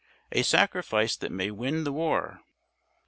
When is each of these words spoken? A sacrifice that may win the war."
A 0.31 0.41
sacrifice 0.41 1.15
that 1.15 1.31
may 1.31 1.51
win 1.51 1.83
the 1.83 1.91
war." 1.93 2.41